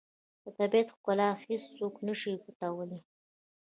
[0.43, 2.99] د طبیعت ښکلا هیڅوک نه شي پټولی.